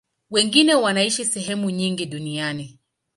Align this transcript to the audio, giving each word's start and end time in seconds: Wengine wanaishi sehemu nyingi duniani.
Wengine 0.29 0.75
wanaishi 0.75 1.25
sehemu 1.25 1.69
nyingi 1.69 2.05
duniani. 2.05 2.79